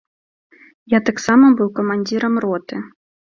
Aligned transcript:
Я 0.93 0.99
таксама 1.09 1.51
быў 1.59 1.69
камандзірам 1.81 2.41
роты. 2.47 2.81